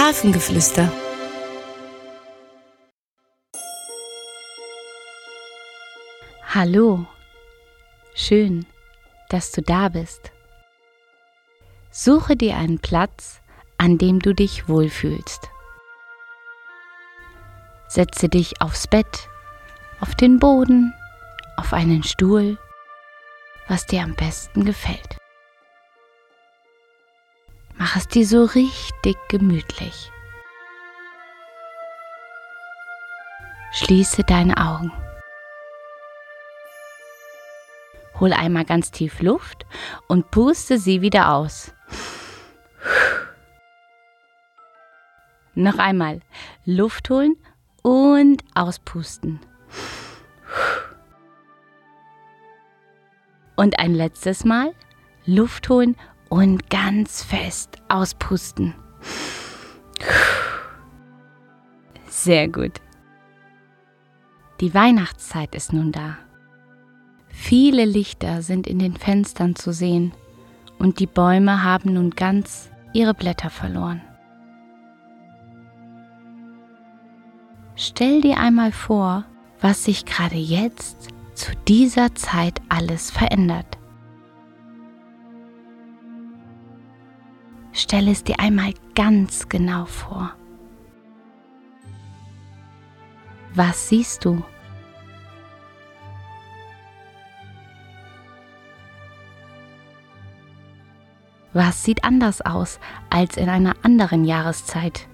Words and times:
Hafengeflüster. 0.00 0.90
Hallo, 6.46 7.04
schön, 8.14 8.64
dass 9.28 9.52
du 9.52 9.60
da 9.60 9.90
bist. 9.90 10.32
Suche 11.90 12.34
dir 12.34 12.56
einen 12.56 12.78
Platz, 12.78 13.42
an 13.76 13.98
dem 13.98 14.20
du 14.20 14.34
dich 14.34 14.70
wohlfühlst. 14.70 15.50
Setze 17.86 18.30
dich 18.30 18.62
aufs 18.62 18.86
Bett, 18.86 19.28
auf 20.00 20.14
den 20.14 20.38
Boden, 20.38 20.94
auf 21.58 21.74
einen 21.74 22.04
Stuhl, 22.04 22.56
was 23.68 23.84
dir 23.84 24.00
am 24.00 24.14
besten 24.14 24.64
gefällt. 24.64 25.18
Mach 27.76 27.96
es 27.96 28.08
dir 28.08 28.26
so 28.26 28.44
richtig 28.44 28.89
gemütlich. 29.28 30.10
Schließe 33.72 34.24
deine 34.24 34.56
Augen. 34.56 34.92
Hol 38.18 38.32
einmal 38.32 38.64
ganz 38.64 38.90
tief 38.90 39.22
Luft 39.22 39.64
und 40.08 40.30
puste 40.30 40.78
sie 40.78 41.00
wieder 41.00 41.32
aus. 41.32 41.72
Noch 45.54 45.78
einmal 45.78 46.20
Luft 46.64 47.10
holen 47.10 47.36
und 47.82 48.44
auspusten. 48.54 49.40
Und 53.56 53.78
ein 53.78 53.94
letztes 53.94 54.44
Mal 54.44 54.74
Luft 55.26 55.68
holen 55.68 55.96
und 56.28 56.70
ganz 56.70 57.22
fest 57.22 57.76
auspusten. 57.88 58.74
Sehr 62.06 62.48
gut. 62.48 62.80
Die 64.60 64.74
Weihnachtszeit 64.74 65.54
ist 65.54 65.72
nun 65.72 65.90
da. 65.90 66.18
Viele 67.28 67.86
Lichter 67.86 68.42
sind 68.42 68.66
in 68.66 68.78
den 68.78 68.96
Fenstern 68.96 69.56
zu 69.56 69.72
sehen 69.72 70.12
und 70.78 71.00
die 71.00 71.06
Bäume 71.06 71.62
haben 71.64 71.94
nun 71.94 72.10
ganz 72.10 72.70
ihre 72.92 73.14
Blätter 73.14 73.48
verloren. 73.48 74.02
Stell 77.76 78.20
dir 78.20 78.36
einmal 78.38 78.72
vor, 78.72 79.24
was 79.60 79.84
sich 79.84 80.04
gerade 80.04 80.36
jetzt 80.36 81.08
zu 81.34 81.52
dieser 81.66 82.14
Zeit 82.14 82.60
alles 82.68 83.10
verändert. 83.10 83.79
Stell 87.82 88.08
es 88.08 88.22
dir 88.22 88.38
einmal 88.38 88.74
ganz 88.94 89.48
genau 89.48 89.86
vor. 89.86 90.34
Was 93.54 93.88
siehst 93.88 94.22
du? 94.22 94.44
Was 101.54 101.82
sieht 101.82 102.04
anders 102.04 102.42
aus 102.42 102.78
als 103.08 103.38
in 103.38 103.48
einer 103.48 103.74
anderen 103.82 104.26
Jahreszeit? 104.26 105.08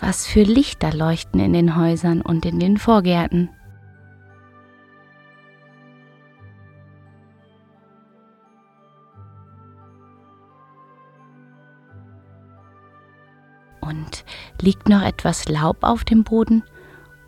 Was 0.00 0.26
für 0.26 0.44
Lichter 0.44 0.94
leuchten 0.94 1.40
in 1.40 1.52
den 1.52 1.76
Häusern 1.76 2.22
und 2.22 2.46
in 2.46 2.58
den 2.58 2.78
Vorgärten? 2.78 3.50
Und 13.82 14.24
liegt 14.62 14.88
noch 14.88 15.02
etwas 15.02 15.48
Laub 15.50 15.78
auf 15.82 16.04
dem 16.04 16.24
Boden? 16.24 16.62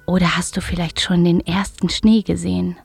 Oder 0.07 0.39
hast 0.39 0.57
du 0.57 0.63
vielleicht 0.63 1.01
schon 1.01 1.25
den 1.25 1.41
ersten 1.41 1.91
Schnee 1.91 2.23
gesehen? 2.23 2.77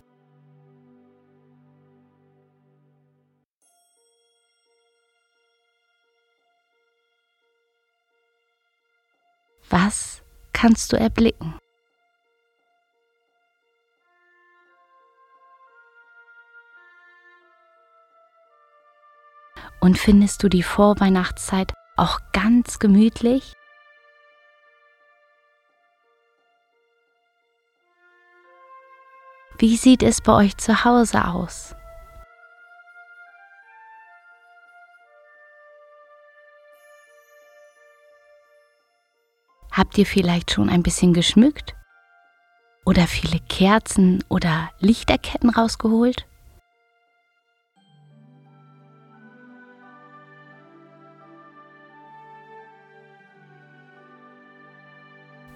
Was 9.69 10.23
kannst 10.53 10.93
du 10.93 10.97
erblicken? 10.97 11.55
Und 19.79 19.97
findest 19.97 20.41
du 20.43 20.49
die 20.49 20.63
Vorweihnachtszeit 20.63 21.73
auch 21.97 22.19
ganz 22.31 22.79
gemütlich? 22.79 23.53
Wie 29.59 29.75
sieht 29.75 30.03
es 30.03 30.21
bei 30.21 30.33
euch 30.33 30.57
zu 30.57 30.85
Hause 30.85 31.25
aus? 31.25 31.75
Habt 39.77 39.95
ihr 39.99 40.07
vielleicht 40.07 40.49
schon 40.49 40.69
ein 40.69 40.81
bisschen 40.81 41.13
geschmückt? 41.13 41.75
Oder 42.83 43.05
viele 43.05 43.39
Kerzen 43.47 44.23
oder 44.27 44.71
Lichterketten 44.79 45.51
rausgeholt? 45.51 46.25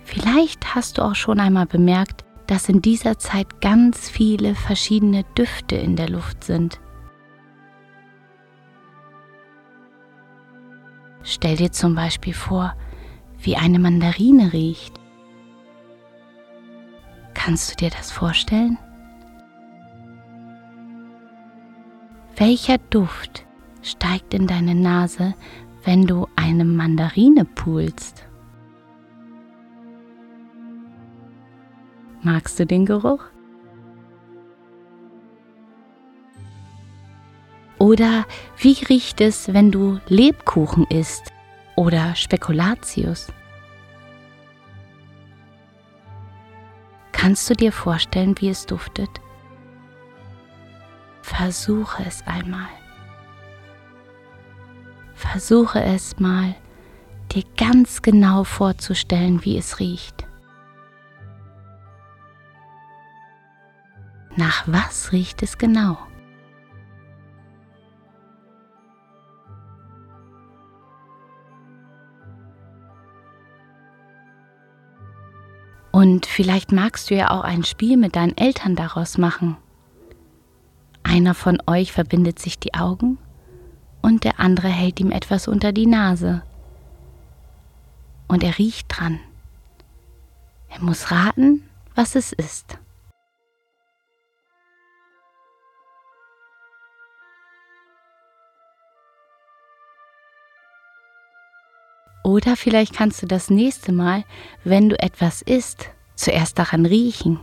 Vielleicht 0.03 0.75
hast 0.75 0.99
du 0.99 1.01
auch 1.01 1.15
schon 1.15 1.39
einmal 1.39 1.65
bemerkt, 1.65 2.23
dass 2.45 2.69
in 2.69 2.83
dieser 2.83 3.17
Zeit 3.17 3.59
ganz 3.59 4.07
viele 4.07 4.53
verschiedene 4.53 5.23
Düfte 5.35 5.77
in 5.77 5.95
der 5.95 6.09
Luft 6.09 6.43
sind. 6.43 6.79
Stell 11.23 11.55
dir 11.55 11.71
zum 11.71 11.95
Beispiel 11.95 12.35
vor, 12.35 12.75
wie 13.41 13.55
eine 13.55 13.79
Mandarine 13.79 14.53
riecht. 14.53 14.99
Kannst 17.33 17.71
du 17.71 17.75
dir 17.75 17.89
das 17.89 18.11
vorstellen? 18.11 18.77
Welcher 22.35 22.77
Duft 22.77 23.45
steigt 23.81 24.33
in 24.33 24.47
deine 24.47 24.75
Nase, 24.75 25.33
wenn 25.83 26.05
du 26.05 26.27
eine 26.35 26.65
Mandarine 26.65 27.45
pulst? 27.45 28.27
Magst 32.21 32.59
du 32.59 32.65
den 32.67 32.85
Geruch? 32.85 33.23
Oder 37.79 38.25
wie 38.57 38.73
riecht 38.73 39.21
es, 39.21 39.51
wenn 39.51 39.71
du 39.71 39.99
Lebkuchen 40.07 40.85
isst 40.85 41.30
oder 41.81 42.13
Spekulatius. 42.13 43.33
Kannst 47.11 47.49
du 47.49 47.55
dir 47.55 47.71
vorstellen, 47.71 48.35
wie 48.39 48.49
es 48.49 48.67
duftet? 48.67 49.09
Versuche 51.23 52.03
es 52.05 52.21
einmal. 52.27 52.69
Versuche 55.15 55.81
es 55.81 56.19
mal, 56.19 56.53
dir 57.31 57.43
ganz 57.57 58.03
genau 58.03 58.43
vorzustellen, 58.43 59.43
wie 59.43 59.57
es 59.57 59.79
riecht. 59.79 60.27
Nach 64.35 64.63
was 64.67 65.11
riecht 65.11 65.41
es 65.41 65.57
genau? 65.57 65.97
Und 75.91 76.25
vielleicht 76.25 76.71
magst 76.71 77.09
du 77.09 77.15
ja 77.15 77.31
auch 77.31 77.43
ein 77.43 77.63
Spiel 77.63 77.97
mit 77.97 78.15
deinen 78.15 78.37
Eltern 78.37 78.75
daraus 78.75 79.17
machen. 79.17 79.57
Einer 81.03 81.33
von 81.33 81.61
euch 81.67 81.91
verbindet 81.91 82.39
sich 82.39 82.59
die 82.59 82.73
Augen 82.73 83.17
und 84.01 84.23
der 84.23 84.39
andere 84.39 84.69
hält 84.69 84.99
ihm 84.99 85.11
etwas 85.11 85.47
unter 85.47 85.71
die 85.73 85.87
Nase. 85.87 86.43
Und 88.27 88.43
er 88.43 88.57
riecht 88.57 88.87
dran. 88.87 89.19
Er 90.69 90.81
muss 90.81 91.11
raten, 91.11 91.63
was 91.95 92.15
es 92.15 92.31
ist. 92.31 92.77
Oder 102.23 102.55
vielleicht 102.55 102.93
kannst 102.93 103.21
du 103.23 103.27
das 103.27 103.49
nächste 103.49 103.91
Mal, 103.91 104.23
wenn 104.63 104.89
du 104.89 104.99
etwas 104.99 105.41
isst, 105.41 105.89
zuerst 106.15 106.59
daran 106.59 106.85
riechen 106.85 107.39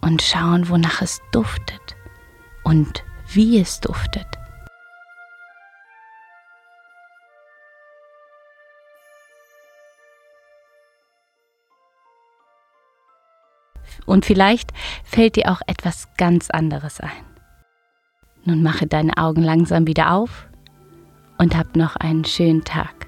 und 0.00 0.22
schauen, 0.22 0.68
wonach 0.68 1.02
es 1.02 1.20
duftet 1.32 1.96
und 2.62 3.02
wie 3.32 3.58
es 3.58 3.80
duftet. 3.80 4.26
Und 14.06 14.24
vielleicht 14.24 14.72
fällt 15.04 15.36
dir 15.36 15.50
auch 15.50 15.60
etwas 15.66 16.08
ganz 16.16 16.50
anderes 16.50 17.00
ein. 17.00 17.10
Nun 18.44 18.62
mache 18.62 18.86
deine 18.86 19.18
Augen 19.18 19.42
langsam 19.42 19.86
wieder 19.86 20.12
auf 20.12 20.48
und 21.36 21.54
hab 21.54 21.76
noch 21.76 21.96
einen 21.96 22.24
schönen 22.24 22.64
Tag. 22.64 23.07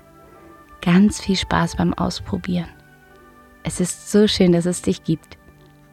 Ganz 0.82 1.20
viel 1.20 1.36
Spaß 1.36 1.76
beim 1.76 1.92
Ausprobieren. 1.94 2.68
Es 3.62 3.80
ist 3.80 4.10
so 4.10 4.26
schön, 4.26 4.52
dass 4.52 4.66
es 4.66 4.82
dich 4.82 5.04
gibt. 5.04 5.36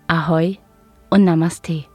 Ahoi 0.07 0.57
und 1.09 1.25
Namaste. 1.25 1.85